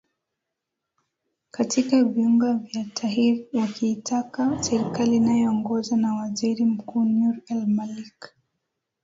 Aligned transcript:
katika 1.51 2.03
viunga 2.03 2.53
vya 2.53 2.83
tahrir 2.93 3.45
wakiitaka 3.53 4.63
serikali 4.63 5.15
inayoongozwa 5.15 5.97
na 5.97 6.13
waziri 6.15 6.65
mkuu 6.65 7.05
nur 7.05 7.35
el 7.47 7.67
malik 7.67 8.35